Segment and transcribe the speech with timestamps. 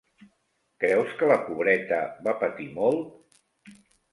[0.83, 3.77] Creus que la pobreta va patir molt?